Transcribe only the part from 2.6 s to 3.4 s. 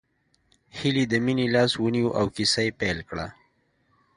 يې پيل کړه